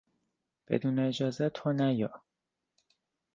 بدون 0.67 0.99
اجازه 0.99 1.49
تو 1.49 1.71
نیا! 1.73 2.21